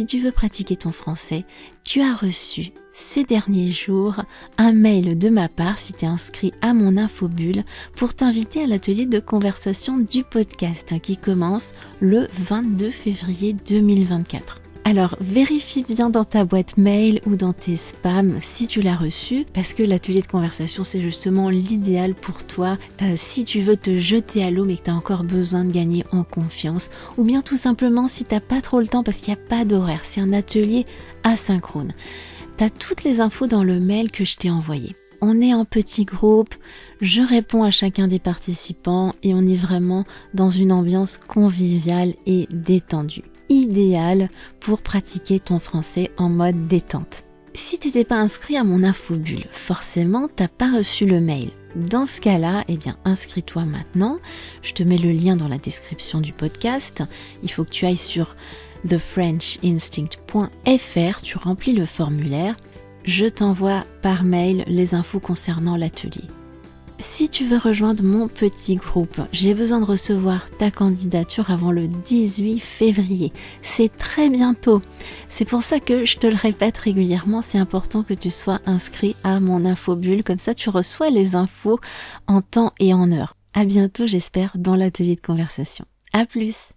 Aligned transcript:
si 0.00 0.06
tu 0.06 0.18
veux 0.18 0.32
pratiquer 0.32 0.76
ton 0.76 0.92
français, 0.92 1.44
tu 1.84 2.00
as 2.00 2.14
reçu 2.14 2.72
ces 2.94 3.22
derniers 3.22 3.70
jours 3.70 4.22
un 4.56 4.72
mail 4.72 5.18
de 5.18 5.28
ma 5.28 5.50
part 5.50 5.76
si 5.76 5.92
tu 5.92 6.06
es 6.06 6.08
inscrit 6.08 6.54
à 6.62 6.72
mon 6.72 6.96
infobulle 6.96 7.64
pour 7.96 8.14
t'inviter 8.14 8.62
à 8.62 8.66
l'atelier 8.66 9.04
de 9.04 9.20
conversation 9.20 9.98
du 9.98 10.24
podcast 10.24 10.98
qui 11.02 11.18
commence 11.18 11.74
le 12.00 12.28
22 12.32 12.88
février 12.88 13.52
2024. 13.52 14.62
Alors 14.84 15.16
vérifie 15.20 15.84
bien 15.84 16.10
dans 16.10 16.24
ta 16.24 16.44
boîte 16.44 16.76
mail 16.76 17.20
ou 17.26 17.36
dans 17.36 17.52
tes 17.52 17.76
spams 17.76 18.38
si 18.42 18.66
tu 18.66 18.80
l'as 18.80 18.96
reçu 18.96 19.44
parce 19.52 19.74
que 19.74 19.82
l'atelier 19.82 20.22
de 20.22 20.26
conversation 20.26 20.84
c'est 20.84 21.00
justement 21.00 21.48
l'idéal 21.48 22.14
pour 22.14 22.44
toi 22.44 22.78
euh, 23.02 23.14
si 23.16 23.44
tu 23.44 23.60
veux 23.60 23.76
te 23.76 23.98
jeter 23.98 24.42
à 24.42 24.50
l'eau 24.50 24.64
mais 24.64 24.76
que 24.76 24.82
tu 24.82 24.90
as 24.90 24.94
encore 24.94 25.22
besoin 25.22 25.64
de 25.64 25.72
gagner 25.72 26.04
en 26.12 26.24
confiance 26.24 26.90
ou 27.18 27.24
bien 27.24 27.42
tout 27.42 27.56
simplement 27.56 28.08
si 28.08 28.24
t'as 28.24 28.40
pas 28.40 28.60
trop 28.60 28.80
le 28.80 28.88
temps 28.88 29.04
parce 29.04 29.18
qu'il 29.18 29.32
n'y 29.34 29.40
a 29.40 29.48
pas 29.48 29.64
d'horaire, 29.64 30.00
c'est 30.02 30.20
un 30.20 30.32
atelier 30.32 30.84
asynchrone. 31.24 31.92
Tu 32.56 32.64
as 32.64 32.70
toutes 32.70 33.04
les 33.04 33.20
infos 33.20 33.46
dans 33.46 33.64
le 33.64 33.78
mail 33.78 34.10
que 34.10 34.24
je 34.24 34.36
t'ai 34.36 34.50
envoyé. 34.50 34.96
On 35.20 35.40
est 35.40 35.54
en 35.54 35.66
petit 35.66 36.06
groupe, 36.06 36.54
je 37.00 37.20
réponds 37.20 37.62
à 37.62 37.70
chacun 37.70 38.08
des 38.08 38.18
participants 38.18 39.14
et 39.22 39.34
on 39.34 39.46
est 39.46 39.54
vraiment 39.54 40.04
dans 40.32 40.50
une 40.50 40.72
ambiance 40.72 41.18
conviviale 41.18 42.14
et 42.26 42.48
détendue 42.50 43.29
idéal 43.50 44.30
pour 44.60 44.80
pratiquer 44.80 45.38
ton 45.38 45.58
français 45.58 46.10
en 46.16 46.30
mode 46.30 46.66
détente. 46.66 47.24
Si 47.52 47.78
t'étais 47.78 48.04
pas 48.04 48.16
inscrit 48.16 48.56
à 48.56 48.64
mon 48.64 48.82
infobulle, 48.82 49.44
forcément 49.50 50.28
t'as 50.34 50.48
pas 50.48 50.72
reçu 50.72 51.04
le 51.04 51.20
mail. 51.20 51.50
Dans 51.76 52.06
ce 52.06 52.20
cas-là, 52.20 52.64
eh 52.68 52.76
bien 52.76 52.96
inscris-toi 53.04 53.64
maintenant. 53.64 54.18
Je 54.62 54.72
te 54.72 54.82
mets 54.82 54.96
le 54.96 55.12
lien 55.12 55.36
dans 55.36 55.48
la 55.48 55.58
description 55.58 56.20
du 56.20 56.32
podcast. 56.32 57.04
Il 57.42 57.50
faut 57.50 57.64
que 57.64 57.70
tu 57.70 57.86
ailles 57.86 57.96
sur 57.96 58.34
thefrenchinstinct.fr, 58.88 61.22
tu 61.22 61.38
remplis 61.38 61.74
le 61.74 61.86
formulaire. 61.86 62.56
Je 63.04 63.26
t'envoie 63.26 63.84
par 64.02 64.24
mail 64.24 64.64
les 64.66 64.94
infos 64.94 65.20
concernant 65.20 65.76
l'atelier. 65.76 66.24
Si 67.00 67.30
tu 67.30 67.46
veux 67.46 67.56
rejoindre 67.56 68.04
mon 68.04 68.28
petit 68.28 68.76
groupe, 68.76 69.22
j'ai 69.32 69.54
besoin 69.54 69.80
de 69.80 69.86
recevoir 69.86 70.50
ta 70.50 70.70
candidature 70.70 71.50
avant 71.50 71.72
le 71.72 71.88
18 71.88 72.60
février. 72.60 73.32
C'est 73.62 73.96
très 73.96 74.28
bientôt. 74.28 74.82
C'est 75.30 75.46
pour 75.46 75.62
ça 75.62 75.80
que 75.80 76.04
je 76.04 76.18
te 76.18 76.26
le 76.26 76.36
répète 76.36 76.76
régulièrement, 76.76 77.40
c'est 77.40 77.58
important 77.58 78.02
que 78.02 78.12
tu 78.12 78.28
sois 78.30 78.60
inscrit 78.66 79.16
à 79.24 79.40
mon 79.40 79.64
infobulle, 79.64 80.22
comme 80.22 80.38
ça 80.38 80.52
tu 80.52 80.68
reçois 80.68 81.08
les 81.08 81.36
infos 81.36 81.80
en 82.26 82.42
temps 82.42 82.74
et 82.78 82.92
en 82.92 83.10
heure. 83.12 83.34
À 83.54 83.64
bientôt, 83.64 84.06
j'espère, 84.06 84.52
dans 84.56 84.76
l'atelier 84.76 85.16
de 85.16 85.22
conversation. 85.22 85.86
À 86.12 86.26
plus! 86.26 86.74